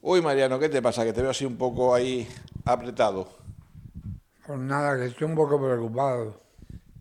Uy, 0.00 0.22
Mariano, 0.22 0.58
¿qué 0.58 0.68
te 0.68 0.80
pasa? 0.82 1.04
Que 1.04 1.12
te 1.12 1.20
veo 1.22 1.30
así 1.30 1.44
un 1.44 1.56
poco 1.56 1.94
ahí 1.94 2.26
apretado. 2.64 3.28
Pues 4.46 4.58
nada, 4.58 4.96
que 4.96 5.06
estoy 5.06 5.26
un 5.28 5.34
poco 5.36 5.58
preocupado, 5.60 6.40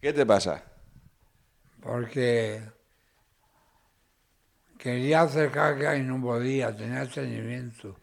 ¿Qué 0.01 0.13
te 0.13 0.25
pasa? 0.25 0.63
porque 1.81 2.61
quería 4.77 5.21
hacer 5.21 5.51
caca 5.51 5.95
y 5.95 6.01
no 6.03 6.21
podía, 6.21 6.75
tenía 6.75 7.03
estreñimiento. 7.03 7.95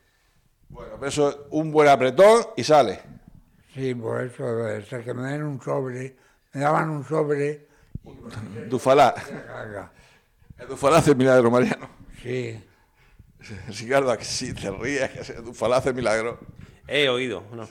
Bueno, 0.68 0.92
pero 0.96 1.08
eso 1.08 1.28
es 1.30 1.36
un 1.50 1.70
buen 1.72 1.88
apretón 1.88 2.42
y 2.56 2.64
sale. 2.64 3.00
Sí, 3.74 3.94
por 3.94 4.22
eso, 4.22 4.44
ser 4.88 5.04
que 5.04 5.14
me 5.14 5.22
den 5.32 5.42
un 5.42 5.60
sobre, 5.60 6.16
me 6.52 6.60
daban 6.60 6.90
un 6.90 7.04
sobre 7.04 7.66
Dufalá. 8.68 9.14
caca. 9.14 9.92
El 10.58 10.68
Dufalá 10.68 10.98
hace 10.98 11.14
milagro, 11.14 11.50
Mariano. 11.50 11.88
Sí, 12.22 12.62
Ricardo, 13.68 14.10
¿a 14.10 14.16
que 14.16 14.24
sí 14.24 14.54
te 14.54 14.70
ríes, 14.70 15.10
que 15.10 15.32
Dufalá 15.34 15.78
hace 15.78 15.92
milagro. 15.92 16.38
He 16.86 17.08
oído. 17.08 17.44
no. 17.52 17.68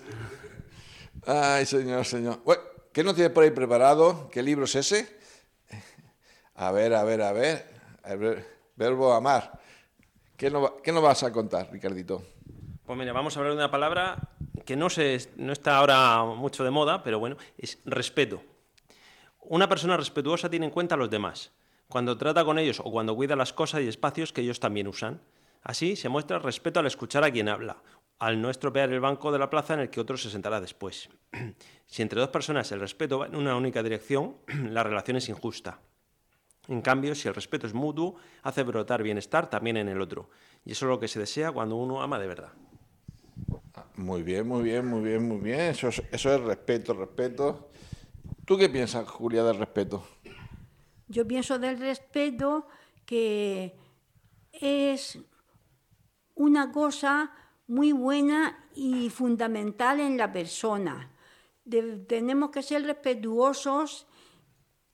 Ay, 1.26 1.66
señor, 1.66 2.06
señor. 2.06 2.42
Bueno, 2.44 2.64
¿qué 2.92 3.04
nos 3.04 3.14
tienes 3.14 3.32
por 3.32 3.44
ahí 3.44 3.52
preparado? 3.52 4.30
¿Qué 4.32 4.42
libro 4.42 4.66
es 4.66 4.76
ese? 4.76 5.20
A 6.56 6.72
ver, 6.72 6.94
a 6.94 7.04
ver, 7.04 7.22
a 7.22 7.32
ver. 7.32 7.66
A 8.04 8.16
ver, 8.16 8.46
verbo 8.76 9.14
amar. 9.14 9.60
¿Qué 10.36 10.50
nos, 10.50 10.72
qué 10.84 10.92
nos 10.92 11.04
vas 11.04 11.22
a 11.22 11.32
contar, 11.32 11.70
Ricardito? 11.72 12.24
Pues 12.86 12.98
mira, 12.98 13.14
vamos 13.14 13.36
a 13.36 13.40
hablar 13.40 13.54
de 13.54 13.58
una 13.60 13.70
palabra 13.70 14.30
que 14.66 14.76
no, 14.76 14.90
se, 14.90 15.30
no 15.36 15.54
está 15.54 15.78
ahora 15.78 16.24
mucho 16.24 16.64
de 16.64 16.72
moda, 16.72 17.04
pero 17.04 17.20
bueno, 17.20 17.38
es 17.58 17.78
respeto. 17.86 18.42
Una 19.42 19.70
persona 19.70 19.98
respetuosa 19.98 20.50
tiene 20.50 20.66
en 20.66 20.72
cuenta 20.72 20.96
a 20.96 20.98
los 20.98 21.10
demás, 21.10 21.52
cuando 21.88 22.18
trata 22.18 22.44
con 22.44 22.58
ellos 22.58 22.80
o 22.80 22.92
cuando 22.92 23.16
cuida 23.16 23.36
las 23.36 23.54
cosas 23.54 23.82
y 23.82 23.88
espacios 23.88 24.34
que 24.34 24.42
ellos 24.42 24.60
también 24.60 24.88
usan. 24.88 25.22
Así 25.62 25.96
se 25.96 26.10
muestra 26.10 26.40
respeto 26.40 26.80
al 26.80 26.88
escuchar 26.88 27.24
a 27.24 27.32
quien 27.32 27.50
habla, 27.50 27.82
al 28.20 28.42
no 28.42 28.50
estropear 28.50 28.92
el 28.92 29.00
banco 29.00 29.32
de 29.32 29.40
la 29.40 29.50
plaza 29.50 29.74
en 29.74 29.82
el 29.82 29.90
que 29.90 30.00
otro 30.00 30.18
se 30.18 30.30
sentará 30.30 30.60
después. 30.62 31.10
Si 31.86 32.02
entre 32.02 32.20
dos 32.20 32.30
personas 32.30 32.72
el 32.72 32.80
respeto 32.80 33.20
va 33.20 33.28
en 33.28 33.36
una 33.36 33.56
única 33.56 33.84
dirección, 33.84 34.38
la 34.70 34.84
relación 34.84 35.18
es 35.18 35.30
injusta. 35.30 35.80
En 36.68 36.82
cambio, 36.82 37.16
si 37.16 37.28
el 37.28 37.36
respeto 37.36 37.68
es 37.68 37.74
mutuo, 37.74 38.16
hace 38.44 38.64
brotar 38.64 39.04
bienestar 39.04 39.50
también 39.50 39.78
en 39.78 39.90
el 39.90 40.00
otro. 40.00 40.30
Y 40.64 40.72
eso 40.72 40.86
es 40.86 40.90
lo 40.90 41.00
que 41.00 41.08
se 41.08 41.20
desea 41.20 41.52
cuando 41.52 41.76
uno 41.76 42.02
ama 42.02 42.20
de 42.20 42.28
verdad. 42.28 42.54
Muy 43.96 44.24
bien, 44.24 44.48
muy 44.48 44.64
bien, 44.64 44.86
muy 44.86 45.02
bien, 45.02 45.28
muy 45.28 45.40
bien. 45.40 45.60
Eso 45.60 45.90
es, 45.90 46.02
eso 46.12 46.34
es 46.34 46.42
respeto, 46.42 46.94
respeto. 46.94 47.72
¿Tú 48.46 48.58
qué 48.58 48.70
piensas, 48.70 49.08
Julia, 49.08 49.44
del 49.44 49.58
respeto? 49.58 50.08
Yo 51.08 51.28
pienso 51.28 51.60
del 51.60 51.80
respeto 51.80 52.68
que 53.06 53.76
es 54.54 55.20
una 56.36 56.72
cosa 56.72 57.32
muy 57.68 57.92
buena 57.92 58.68
y 58.76 59.10
fundamental 59.10 60.00
en 60.00 60.18
la 60.18 60.32
persona. 60.32 61.12
De- 61.64 61.98
tenemos 62.08 62.50
que 62.52 62.64
ser 62.64 62.84
respetuosos 62.84 64.08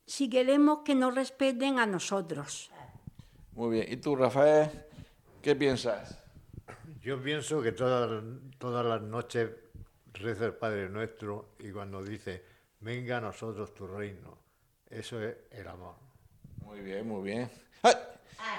si 0.05 0.29
queremos 0.29 0.79
que 0.85 0.95
nos 0.95 1.15
respeten 1.15 1.79
a 1.79 1.85
nosotros. 1.85 2.71
Muy 3.53 3.71
bien. 3.77 3.91
¿Y 3.91 3.97
tú, 3.97 4.15
Rafael, 4.15 4.69
qué 5.41 5.55
piensas? 5.55 6.23
Yo 7.01 7.21
pienso 7.21 7.61
que 7.61 7.71
todas, 7.71 8.23
todas 8.57 8.85
las 8.85 9.01
noches 9.01 9.49
reza 10.13 10.45
el 10.45 10.53
Padre 10.55 10.89
Nuestro 10.89 11.55
y 11.59 11.71
cuando 11.71 12.03
dice, 12.03 12.43
venga 12.79 13.17
a 13.17 13.21
nosotros 13.21 13.73
tu 13.73 13.87
reino, 13.87 14.37
eso 14.89 15.21
es 15.21 15.35
el 15.51 15.67
amor. 15.67 15.95
Muy 16.63 16.81
bien, 16.81 17.07
muy 17.07 17.23
bien. 17.23 17.49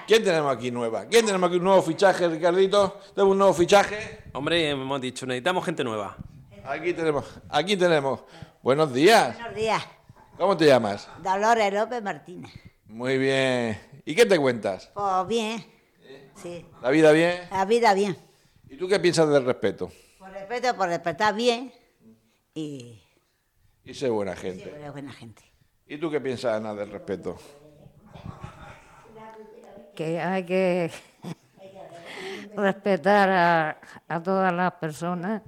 ¿Quién 0.09 0.23
tenemos 0.23 0.51
aquí 0.57 0.71
nueva? 0.71 1.05
¿Quién 1.05 1.23
tenemos 1.23 1.47
aquí 1.47 1.57
un 1.57 1.65
nuevo 1.65 1.83
fichaje, 1.83 2.27
Ricardito? 2.27 2.99
¿Tenemos 3.13 3.31
un 3.33 3.37
nuevo 3.37 3.53
fichaje? 3.53 4.23
Hombre, 4.33 4.71
hemos 4.71 4.99
dicho, 4.99 5.27
necesitamos 5.27 5.63
gente 5.63 5.83
nueva. 5.83 6.17
Aquí 6.65 6.95
tenemos, 6.95 7.25
aquí 7.47 7.77
tenemos. 7.77 8.21
Buenos 8.63 8.91
días. 8.91 9.35
Buenos 9.37 9.55
días, 9.55 9.83
¿Cómo 10.35 10.57
te 10.57 10.65
llamas? 10.65 11.07
Dolores 11.21 11.71
López 11.71 12.01
Martínez. 12.01 12.51
Muy 12.87 13.19
bien. 13.19 13.79
¿Y 14.03 14.15
qué 14.15 14.25
te 14.25 14.39
cuentas? 14.39 14.89
Pues 14.95 15.27
bien, 15.27 15.63
sí, 16.41 16.65
¿La 16.81 16.89
vida 16.89 17.11
bien? 17.11 17.41
la 17.51 17.65
vida 17.65 17.93
bien. 17.93 18.17
¿Y 18.67 18.77
tú 18.77 18.87
qué 18.87 18.99
piensas 18.99 19.29
del 19.29 19.45
respeto? 19.45 19.91
Por 20.17 20.31
respeto, 20.31 20.75
por 20.75 20.87
respetar 20.87 21.35
bien 21.35 21.71
y 22.55 22.99
Y 23.83 23.93
ser 23.93 24.09
buena 24.09 24.33
sí, 24.35 24.41
gente. 24.41 24.71
eres 24.75 24.91
buena 24.91 25.11
gente. 25.13 25.43
¿Y 25.85 25.99
tú 25.99 26.09
qué 26.09 26.19
piensas, 26.19 26.55
Ana, 26.55 26.73
del 26.73 26.89
respeto? 26.89 27.37
Que 29.99 30.17
hay 30.21 30.45
que 30.45 30.89
respetar 32.55 33.29
a, 33.29 33.77
a 34.07 34.23
todas 34.23 34.53
las 34.53 34.71
personas 34.75 35.41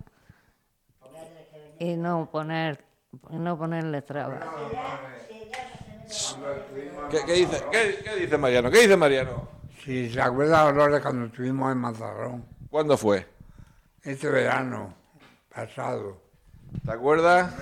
y 1.79 1.95
no 1.95 2.29
poner 2.29 2.83
no 3.29 3.57
ponerle 3.57 4.01
trabas. 4.01 4.43
¿Qué, 7.09 7.19
qué 7.25 7.33
dice, 7.33 7.63
qué, 7.71 7.99
qué 8.03 8.15
dice 8.17 8.37
Mariano? 8.37 8.69
¿Qué 8.69 8.81
dice 8.81 8.97
Mariano? 8.97 9.47
si 9.85 10.09
se 10.09 10.19
acuerda 10.21 10.63
Dolores 10.63 10.99
cuando 11.01 11.27
estuvimos 11.27 11.71
en 11.71 11.77
Mazarrón, 11.77 12.45
¿Cuándo 12.69 12.97
fue? 12.97 13.25
este 14.03 14.27
verano 14.29 14.93
pasado. 15.53 16.21
¿Te 16.85 16.91
acuerdas? 16.91 17.53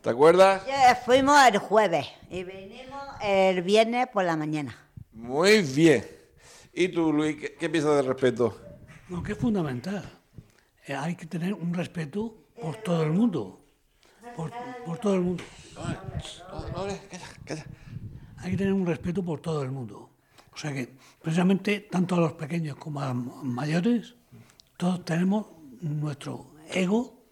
¿Te 0.00 0.10
acuerdas? 0.10 0.62
Fuimos 1.04 1.36
el 1.48 1.58
jueves 1.58 2.06
y 2.30 2.44
venimos 2.44 3.02
el 3.20 3.62
viernes 3.62 4.06
por 4.08 4.22
la 4.24 4.36
mañana. 4.36 4.76
Muy 5.14 5.62
bien. 5.62 6.04
¿Y 6.72 6.88
tú, 6.88 7.12
Luis, 7.12 7.36
qué, 7.36 7.54
qué 7.54 7.68
piensas 7.68 7.96
del 7.96 8.06
respeto? 8.06 8.60
No, 9.08 9.22
que 9.22 9.32
es 9.32 9.38
fundamental. 9.38 10.04
Eh, 10.86 10.94
hay 10.94 11.14
que 11.14 11.26
tener 11.26 11.54
un 11.54 11.72
respeto 11.72 12.34
por 12.60 12.76
todo 12.76 13.02
el 13.04 13.12
mundo. 13.12 13.60
Por, 14.36 14.50
todo 14.98 15.14
el 15.14 15.20
mundo. 15.20 15.44
Hay 18.38 18.50
que 18.50 18.56
tener 18.56 18.72
un 18.72 18.86
respeto 18.86 19.24
por 19.24 19.40
todo 19.40 19.62
el 19.62 19.70
mundo. 19.70 20.10
O 20.52 20.56
sea 20.56 20.72
que, 20.72 20.92
precisamente, 21.22 21.80
tanto 21.80 22.16
a 22.16 22.20
los 22.20 22.32
pequeños 22.32 22.76
como 22.76 23.00
a 23.00 23.14
los 23.14 23.44
mayores, 23.44 24.14
todos 24.76 25.04
tenemos 25.04 25.46
nuestro 25.80 26.54
ego 26.70 27.22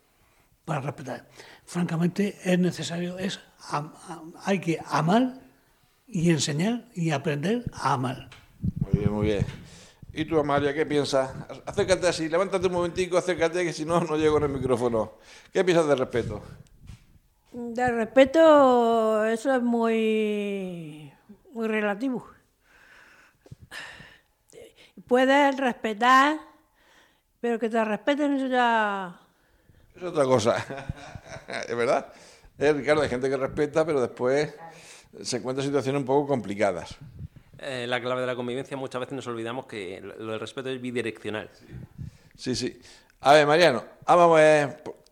para 0.64 0.80
respetar. 0.80 1.28
Francamente, 1.64 2.38
es 2.44 2.58
necesario, 2.58 3.18
es, 3.18 3.40
hay 4.44 4.60
que 4.60 4.78
amar 4.86 5.40
y 6.12 6.30
enseñar 6.30 6.84
y 6.94 7.10
aprender 7.10 7.64
a 7.72 7.94
amar. 7.94 8.28
Muy 8.80 8.92
bien, 8.92 9.12
muy 9.12 9.26
bien. 9.26 9.46
¿Y 10.12 10.26
tú, 10.26 10.38
Amalia, 10.38 10.74
qué 10.74 10.84
piensas? 10.84 11.30
Acércate 11.64 12.06
así, 12.06 12.28
levántate 12.28 12.66
un 12.66 12.74
momentico, 12.74 13.16
acércate, 13.16 13.64
que 13.64 13.72
si 13.72 13.86
no, 13.86 13.98
no 14.00 14.16
llego 14.16 14.36
en 14.36 14.44
el 14.44 14.50
micrófono. 14.50 15.14
¿Qué 15.50 15.64
piensas 15.64 15.88
del 15.88 15.98
respeto? 15.98 16.42
De 17.52 17.90
respeto, 17.90 19.24
eso 19.24 19.54
es 19.54 19.62
muy, 19.62 21.10
muy 21.52 21.66
relativo. 21.66 22.28
Puedes 25.08 25.56
respetar, 25.56 26.38
pero 27.40 27.58
que 27.58 27.70
te 27.70 27.82
respeten 27.82 28.34
eso 28.34 28.48
ya... 28.48 29.18
Es 29.96 30.02
otra 30.02 30.24
cosa. 30.24 30.56
¿Es 31.68 31.74
verdad? 31.74 32.12
Eh, 32.58 32.72
Ricardo, 32.74 33.00
hay 33.00 33.08
gente 33.08 33.30
que 33.30 33.36
respeta, 33.38 33.84
pero 33.86 34.00
después 34.02 34.54
se 35.22 35.36
encuentra 35.36 35.62
en 35.64 35.68
situaciones 35.70 36.00
un 36.00 36.06
poco 36.06 36.26
complicadas. 36.28 36.96
Eh, 37.58 37.86
la 37.86 38.00
clave 38.00 38.22
de 38.22 38.26
la 38.26 38.34
convivencia 38.34 38.76
muchas 38.76 39.00
veces 39.00 39.14
nos 39.14 39.26
olvidamos 39.26 39.66
que 39.66 40.00
lo 40.00 40.32
del 40.32 40.40
respeto 40.40 40.68
es 40.68 40.80
bidireccional. 40.80 41.48
Sí, 42.36 42.56
sí. 42.56 42.80
A 43.20 43.34
ver, 43.34 43.46
Mariano, 43.46 43.84
ah, 44.06 44.16
vamos. 44.16 44.40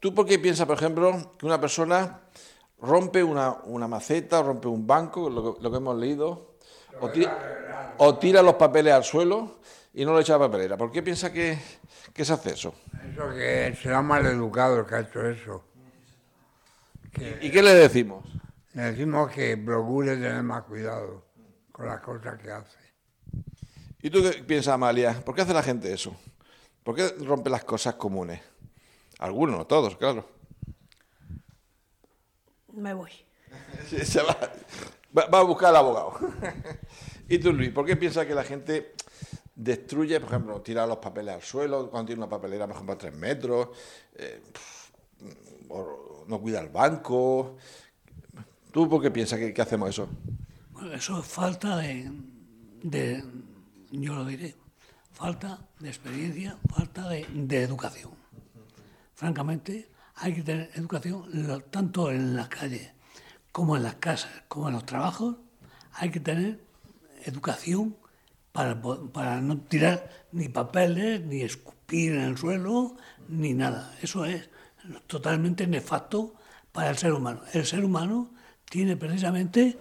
¿Tú 0.00 0.14
por 0.14 0.26
qué 0.26 0.38
piensas, 0.38 0.66
por 0.66 0.76
ejemplo, 0.76 1.34
que 1.38 1.46
una 1.46 1.60
persona 1.60 2.20
rompe 2.80 3.22
una, 3.22 3.52
una 3.64 3.86
maceta 3.86 4.40
o 4.40 4.42
rompe 4.42 4.66
un 4.66 4.86
banco, 4.86 5.28
lo, 5.30 5.54
que- 5.56 5.62
lo 5.62 5.70
que 5.70 5.76
hemos 5.76 5.96
leído, 5.96 6.54
o 7.00 7.08
tira, 7.10 7.94
o 7.98 8.16
tira 8.18 8.42
los 8.42 8.54
papeles 8.54 8.94
al 8.94 9.04
suelo 9.04 9.58
y 9.94 10.04
no 10.04 10.12
lo 10.12 10.20
echa 10.20 10.34
a 10.34 10.38
la 10.38 10.46
papelera? 10.46 10.76
¿Por 10.76 10.90
qué 10.90 11.02
piensa 11.02 11.32
que, 11.32 11.58
que 12.14 12.24
se 12.24 12.32
hace 12.32 12.54
eso? 12.54 12.74
Eso 13.12 13.28
que 13.30 13.76
será 13.80 14.00
mal 14.02 14.24
educado 14.26 14.80
el 14.80 14.86
que 14.86 14.94
ha 14.94 15.00
hecho 15.00 15.24
eso. 15.28 15.64
¿Y 17.42 17.50
qué 17.50 17.62
le 17.62 17.74
decimos? 17.74 18.24
Le 18.72 18.82
decimos 18.82 19.30
que 19.32 19.56
procure 19.56 20.14
tener 20.14 20.42
más 20.42 20.62
cuidado 20.62 21.24
con 21.72 21.86
las 21.86 22.00
cosas 22.00 22.40
que 22.40 22.50
hace. 22.50 22.78
¿Y 24.02 24.10
tú 24.10 24.22
qué 24.22 24.42
piensas, 24.44 24.74
Amalia? 24.74 25.20
¿Por 25.24 25.34
qué 25.34 25.42
hace 25.42 25.52
la 25.52 25.62
gente 25.62 25.92
eso? 25.92 26.16
¿Por 26.84 26.94
qué 26.94 27.08
rompe 27.24 27.50
las 27.50 27.64
cosas 27.64 27.94
comunes? 27.94 28.40
Algunos, 29.18 29.58
no 29.58 29.66
todos, 29.66 29.96
claro. 29.96 30.26
Me 32.72 32.94
voy. 32.94 33.10
Sí, 33.88 33.98
se 34.04 34.22
va, 34.22 34.36
a 35.32 35.42
buscar 35.42 35.70
al 35.70 35.76
abogado. 35.76 36.14
¿Y 37.28 37.38
tú, 37.38 37.52
Luis, 37.52 37.70
por 37.70 37.84
qué 37.84 37.96
piensas 37.96 38.26
que 38.26 38.34
la 38.34 38.44
gente 38.44 38.94
destruye, 39.54 40.20
por 40.20 40.28
ejemplo, 40.28 40.60
tira 40.60 40.86
los 40.86 40.98
papeles 40.98 41.34
al 41.34 41.42
suelo 41.42 41.90
cuando 41.90 42.06
tiene 42.06 42.20
una 42.22 42.28
papelera, 42.28 42.66
por 42.66 42.76
ejemplo, 42.76 42.94
a 42.94 42.98
tres 42.98 43.14
metros, 43.14 43.68
eh, 44.14 44.40
o 45.68 46.24
no 46.28 46.40
cuida 46.40 46.60
el 46.60 46.68
banco? 46.68 47.56
¿Tú 48.72 48.88
por 48.88 49.02
qué 49.02 49.10
piensas 49.10 49.38
que, 49.38 49.60
hacemos 49.60 49.90
eso? 49.90 50.08
Bueno, 50.72 50.92
eso 50.92 51.18
es 51.18 51.26
falta 51.26 51.76
de, 51.76 53.24
yo 53.90 54.14
lo 54.14 54.24
diré, 54.24 54.54
falta 55.12 55.66
de 55.78 55.88
experiencia, 55.88 56.56
falta 56.68 57.08
de, 57.08 57.26
de 57.32 57.62
educación. 57.62 58.12
Francamente, 59.14 59.90
hay 60.14 60.34
que 60.34 60.42
tener 60.42 60.70
educación 60.74 61.24
tanto 61.70 62.10
en 62.10 62.36
las 62.36 62.48
calles 62.48 62.92
como 63.52 63.76
en 63.76 63.82
las 63.82 63.96
casas, 63.96 64.30
como 64.48 64.68
en 64.68 64.74
los 64.74 64.86
trabajos. 64.86 65.36
Hay 65.94 66.10
que 66.10 66.20
tener 66.20 66.62
educación 67.24 67.96
para, 68.52 68.80
para 69.12 69.40
no 69.40 69.58
tirar 69.58 70.26
ni 70.32 70.48
papeles, 70.48 71.22
ni 71.22 71.42
escupir 71.42 72.12
en 72.12 72.20
el 72.20 72.38
suelo, 72.38 72.96
ni 73.28 73.52
nada. 73.54 73.96
Eso 74.00 74.24
es 74.24 74.48
totalmente 75.06 75.66
nefasto 75.66 76.34
para 76.72 76.90
el 76.90 76.98
ser 76.98 77.12
humano. 77.12 77.42
El 77.52 77.66
ser 77.66 77.84
humano 77.84 78.30
tiene 78.70 78.96
precisamente 78.96 79.76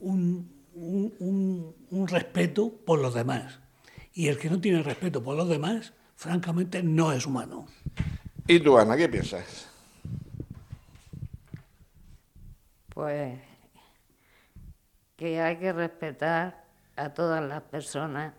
un, 0.00 0.50
un- 0.74 1.14
un- 1.20 1.74
un 1.90 2.08
respeto 2.08 2.72
por 2.84 2.98
los 2.98 3.14
demás. 3.14 3.60
Y 4.14 4.28
el 4.28 4.38
que 4.38 4.48
no 4.50 4.60
tiene 4.60 4.82
respeto 4.82 5.22
por 5.22 5.36
los 5.36 5.48
demás, 5.48 5.92
francamente, 6.16 6.82
no 6.82 7.12
es 7.12 7.26
humano. 7.26 7.66
¿Y 8.48 8.58
tú, 8.60 8.76
Ana, 8.78 8.96
qué 8.96 9.08
piensas? 9.08 9.68
Pues 12.94 13.38
que 15.16 15.40
hay 15.40 15.56
que 15.58 15.72
respetar 15.72 16.64
a 16.96 17.10
todas 17.10 17.42
las 17.46 17.62
personas 17.62 18.32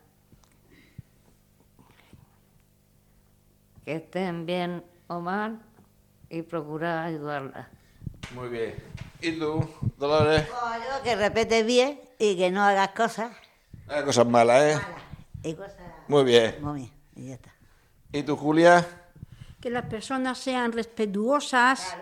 que 3.83 3.95
estén 3.97 4.45
bien 4.45 4.83
o 5.07 5.19
mal 5.19 5.59
y 6.29 6.41
procurar 6.41 7.05
ayudarlas. 7.05 7.67
Muy 8.33 8.49
bien. 8.49 8.73
¿Y 9.21 9.31
tú, 9.39 9.67
Dolores? 9.97 10.43
Pues 10.43 10.81
yo 10.83 11.03
que 11.03 11.15
respete 11.15 11.63
bien 11.63 11.99
y 12.19 12.35
que 12.35 12.51
no 12.51 12.63
hagas 12.63 12.89
cosas. 12.89 13.31
Hay 13.87 14.03
cosas 14.03 14.27
malas, 14.27 14.63
¿eh? 14.63 14.81
Y 15.43 15.53
cosas 15.53 15.75
Muy 16.07 16.23
bien. 16.23 16.55
muy 16.61 16.79
bien. 16.81 16.91
Y 17.15 17.27
ya 17.27 17.33
está. 17.35 17.53
¿Y 18.11 18.23
tú, 18.23 18.35
Julia? 18.35 18.85
Que 19.59 19.69
las 19.69 19.85
personas 19.85 20.37
sean 20.37 20.71
respetuosas 20.71 21.95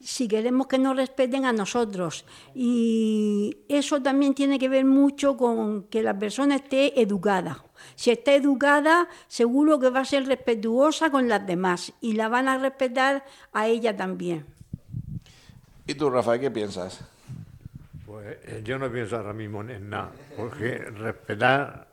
si 0.00 0.28
queremos 0.28 0.66
que 0.66 0.78
nos 0.78 0.96
respeten 0.96 1.44
a 1.46 1.52
nosotros. 1.52 2.24
Y 2.54 3.56
eso 3.68 4.02
también 4.02 4.34
tiene 4.34 4.58
que 4.58 4.68
ver 4.68 4.84
mucho 4.84 5.36
con 5.36 5.84
que 5.84 6.02
la 6.02 6.18
persona 6.18 6.56
esté 6.56 7.00
educada. 7.00 7.64
Si 7.94 8.10
está 8.10 8.34
educada, 8.34 9.08
seguro 9.28 9.78
que 9.78 9.90
va 9.90 10.00
a 10.00 10.04
ser 10.04 10.26
respetuosa 10.26 11.10
con 11.10 11.28
las 11.28 11.46
demás 11.46 11.92
y 12.00 12.12
la 12.12 12.28
van 12.28 12.48
a 12.48 12.58
respetar 12.58 13.24
a 13.52 13.66
ella 13.66 13.96
también. 13.96 14.53
¿Y 15.86 15.94
tú, 15.94 16.10
Rafael, 16.10 16.40
qué 16.40 16.50
piensas? 16.50 17.00
Pues 18.06 18.38
eh, 18.44 18.62
yo 18.64 18.78
no 18.78 18.90
pienso 18.90 19.16
ahora 19.16 19.32
mismo 19.32 19.62
en 19.62 19.88
nada, 19.90 20.12
porque 20.36 20.78
respetar 20.78 21.88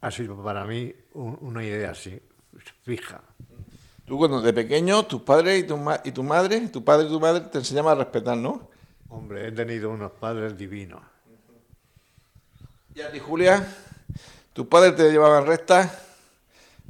ha 0.00 0.10
sido 0.10 0.42
para 0.42 0.64
mí 0.64 0.92
un- 1.14 1.38
una 1.40 1.64
idea 1.64 1.90
así, 1.90 2.20
fija. 2.84 3.20
Tú 4.06 4.16
cuando 4.16 4.40
de 4.40 4.52
pequeño, 4.52 5.04
tus 5.06 5.22
padres 5.22 5.60
y 5.64 5.66
tu, 5.66 5.76
ma- 5.76 6.00
y 6.02 6.12
tu 6.12 6.22
madre, 6.22 6.60
tu 6.68 6.82
padre 6.82 7.06
y 7.06 7.10
tu 7.10 7.20
madre 7.20 7.40
te 7.42 7.58
enseñaban 7.58 7.92
a 7.92 8.04
respetar, 8.04 8.36
¿no? 8.36 8.68
Hombre, 9.10 9.48
he 9.48 9.52
tenido 9.52 9.90
unos 9.90 10.12
padres 10.12 10.56
divinos. 10.56 11.02
¿Y 12.94 13.00
a 13.00 13.10
ti, 13.12 13.18
Julia? 13.18 13.66
¿Tus 14.52 14.66
padres 14.66 14.96
te 14.96 15.10
llevaban 15.10 15.46
recta? 15.46 15.92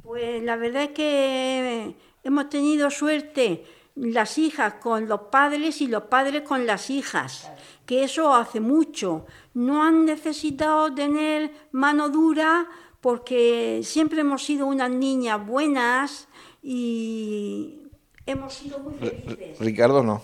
Pues 0.01 0.41
la 0.43 0.55
verdad 0.55 0.83
es 0.83 0.89
que 0.91 1.95
hemos 2.23 2.49
tenido 2.49 2.89
suerte 2.89 3.63
las 3.99 4.37
hijas 4.37 4.75
con 4.75 5.07
los 5.07 5.21
padres 5.31 5.81
y 5.81 5.87
los 5.87 6.03
padres 6.03 6.43
con 6.43 6.65
las 6.65 6.89
hijas, 6.89 7.51
que 7.85 8.03
eso 8.03 8.33
hace 8.33 8.59
mucho. 8.59 9.25
No 9.53 9.83
han 9.83 10.05
necesitado 10.05 10.93
tener 10.93 11.51
mano 11.71 12.09
dura 12.09 12.67
porque 13.01 13.81
siempre 13.83 14.21
hemos 14.21 14.43
sido 14.43 14.65
unas 14.67 14.89
niñas 14.89 15.45
buenas 15.45 16.27
y 16.61 17.79
hemos 18.25 18.53
sido 18.53 18.79
muy 18.79 18.93
felices. 18.93 19.59
Ricardo 19.59 20.03
no. 20.03 20.21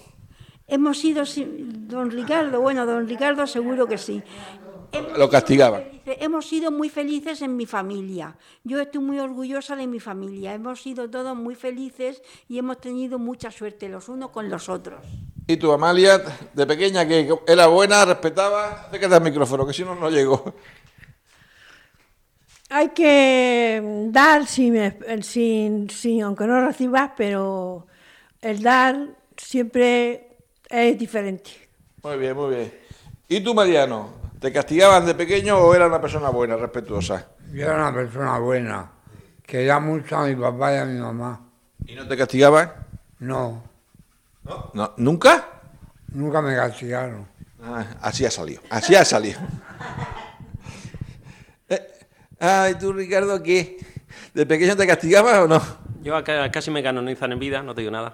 Hemos 0.67 0.97
sido, 0.97 1.25
si- 1.25 1.45
don 1.45 2.09
Ricardo, 2.11 2.59
bueno, 2.61 2.85
don 2.85 3.07
Ricardo 3.07 3.45
seguro 3.45 3.87
que 3.87 3.97
sí. 3.97 4.23
Hemos 4.91 5.17
Lo 5.17 5.29
castigaban. 5.29 5.83
Hemos 6.05 6.47
sido 6.47 6.71
muy 6.71 6.89
felices 6.89 7.41
en 7.41 7.55
mi 7.57 7.65
familia. 7.65 8.35
Yo 8.63 8.79
estoy 8.79 9.01
muy 9.01 9.19
orgullosa 9.19 9.75
de 9.75 9.87
mi 9.87 9.99
familia. 9.99 10.53
Hemos 10.53 10.81
sido 10.81 11.09
todos 11.09 11.35
muy 11.35 11.55
felices 11.55 12.21
y 12.47 12.59
hemos 12.59 12.79
tenido 12.79 13.17
mucha 13.17 13.49
suerte 13.51 13.89
los 13.89 14.07
unos 14.09 14.29
con 14.29 14.49
los 14.49 14.69
otros. 14.69 15.03
¿Y 15.47 15.57
tu 15.57 15.71
Amalia, 15.71 16.21
de 16.53 16.65
pequeña, 16.67 17.07
que 17.07 17.33
era 17.47 17.67
buena, 17.67 18.05
respetaba? 18.05 18.87
Acércate 18.87 19.15
al 19.15 19.21
micrófono, 19.21 19.65
que 19.65 19.73
si 19.73 19.83
no, 19.83 19.95
no 19.95 20.09
llego. 20.09 20.53
Hay 22.69 22.89
que 22.89 23.81
dar 24.09 24.47
sin, 24.47 24.75
sin, 25.21 25.89
sin- 25.89 26.23
aunque 26.23 26.45
no 26.45 26.65
recibas, 26.65 27.11
pero 27.15 27.85
el 28.41 28.61
dar 28.61 29.07
siempre 29.37 30.37
es 30.69 30.97
diferente. 30.97 31.51
Muy 32.03 32.17
bien, 32.17 32.35
muy 32.35 32.55
bien. 32.55 32.73
¿Y 33.27 33.39
tú, 33.41 33.53
Mariano? 33.53 34.09
¿Te 34.45 34.51
castigaban 34.53 35.03
de 35.07 35.15
pequeño 35.15 35.57
o 35.57 35.73
era 35.73 35.87
una 35.87 35.99
persona 35.99 36.29
buena, 36.29 36.55
respetuosa? 36.55 37.29
Yo 37.51 37.63
era 37.63 37.73
una 37.77 37.91
persona 37.91 38.37
buena. 38.37 38.91
Quería 39.41 39.79
mucho 39.79 40.17
a 40.17 40.27
mi 40.27 40.35
papá 40.35 40.71
y 40.71 40.77
a 40.77 40.85
mi 40.85 40.99
mamá. 40.99 41.49
¿Y 41.83 41.95
no 41.95 42.07
te 42.07 42.15
castigaban? 42.15 42.71
No, 43.17 43.63
No, 44.75 44.93
¿Nunca? 44.97 45.47
nunca 46.09 46.43
me 46.43 46.55
castigaron. 46.55 47.27
Ah, 47.59 47.87
así 48.01 48.23
ha 48.23 48.29
salido, 48.29 48.61
así 48.69 48.93
ha 48.93 49.03
salido. 49.03 49.39
Eh, 51.67 51.81
Ay, 52.39 52.75
tú, 52.75 52.93
Ricardo, 52.93 53.41
¿qué? 53.41 53.77
¿De 54.35 54.45
pequeño 54.45 54.75
te 54.75 54.85
castigaban 54.85 55.39
o 55.41 55.47
no? 55.47 55.61
Yo 56.03 56.15
acá 56.15 56.51
casi 56.51 56.69
me 56.69 56.83
canonizan 56.83 57.31
en 57.31 57.39
vida, 57.39 57.63
no 57.63 57.73
te 57.73 57.81
digo 57.81 57.91
nada. 57.91 58.13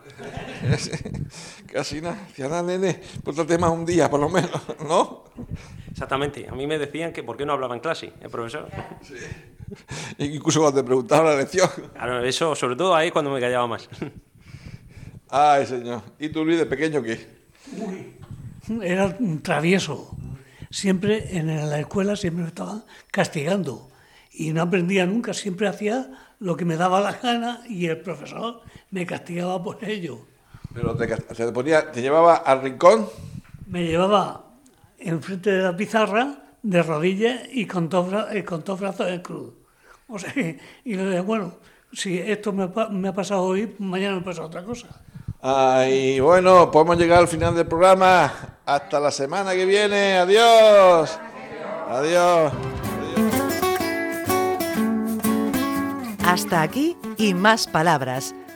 Casi 1.73 2.00
nada. 2.00 2.17
"Anda, 2.41 2.63
nene, 2.63 3.01
pórtate 3.21 3.57
más 3.57 3.71
un 3.71 3.85
día, 3.85 4.09
por 4.09 4.21
lo 4.21 4.29
menos, 4.29 4.61
¿no? 4.88 5.25
Exactamente. 6.01 6.48
A 6.50 6.55
mí 6.55 6.65
me 6.65 6.79
decían 6.79 7.13
que 7.13 7.22
por 7.22 7.38
qué 7.38 7.46
no 7.46 7.53
hablaba 7.53 7.75
en 7.75 7.79
clase, 7.79 8.12
el 8.22 8.31
profesor. 8.31 8.67
Incluso 10.17 10.60
cuando 10.60 10.81
te 10.81 10.84
preguntaban 10.84 11.27
la 11.27 11.36
lección. 11.36 11.70
Claro, 11.93 12.25
eso, 12.25 12.55
sobre 12.55 12.75
todo 12.75 12.96
ahí 12.96 13.12
cuando 13.12 13.29
me 13.29 13.39
callaba 13.39 13.67
más. 13.67 13.88
Ay, 15.29 15.67
señor. 15.67 16.01
¿Y 16.17 16.29
tú, 16.29 16.43
Luis, 16.43 16.58
de 16.58 16.65
pequeño 16.65 17.03
qué? 17.03 17.27
Era 18.81 19.15
un 19.20 19.43
travieso. 19.43 20.17
Siempre 20.72 21.38
en 21.38 21.70
la 21.70 21.79
escuela 21.79 22.15
siempre 22.15 22.41
me 22.41 22.50
estaban 22.50 22.84
castigando 23.12 23.91
y 24.34 24.53
no 24.53 24.63
aprendía 24.63 25.05
nunca, 25.05 25.36
siempre 25.36 25.67
hacía 25.67 26.10
lo 26.39 26.58
que 26.58 26.65
me 26.65 26.77
daba 26.77 27.00
la 27.00 27.12
gana 27.12 27.62
y 27.70 27.86
el 27.86 28.00
profesor 28.00 28.62
me 28.89 29.05
castigaba 29.05 29.62
por 29.62 29.84
ello. 29.84 30.25
Pero 30.74 30.96
te, 30.96 31.05
te 31.05 31.51
ponía, 31.51 31.91
te 31.91 32.01
llevaba 32.01 32.38
al 32.38 32.63
rincón. 32.63 33.08
Me 33.67 33.84
llevaba 33.84 34.50
enfrente 35.03 35.51
de 35.51 35.63
la 35.63 35.75
pizarra 35.75 36.36
de 36.62 36.84
rodillas 36.84 37.41
y 37.51 37.65
con 37.65 37.89
dos, 37.89 38.08
eh, 38.31 38.43
con 38.43 38.63
dos 38.63 38.79
brazos 38.79 39.08
en 39.10 39.22
cruz. 39.22 39.53
O 40.08 40.20
sea, 40.20 40.31
que- 40.34 40.60
y 40.86 40.96
le 40.96 41.03
decía, 41.05 41.22
bueno, 41.22 41.53
si 41.91 42.17
esto 42.20 42.53
me, 42.53 42.63
ha 43.08 43.13
pasado 43.13 43.43
hoy, 43.43 43.75
mañana 43.79 44.15
me 44.15 44.22
pasa 44.22 44.43
otra 44.43 44.63
cosa. 44.63 44.88
Ay, 45.41 46.20
bueno, 46.20 46.70
podemos 46.70 46.98
llegar 46.98 47.20
al 47.20 47.27
final 47.27 47.55
del 47.55 47.65
programa. 47.67 48.31
Hasta 48.65 49.00
la 49.00 49.10
semana 49.12 49.53
que 49.53 49.65
viene. 49.65 50.17
Adiós. 50.17 51.20
Adiós. 51.89 52.53
Hasta 56.24 56.62
aquí 56.62 56.96
y 57.17 57.34
más 57.34 57.67
palabras. 57.67 58.36